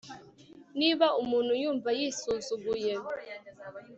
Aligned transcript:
niba 0.79 1.07
umuntu 1.21 1.51
yumva 1.61 1.89
yisuzuguye 1.99 2.93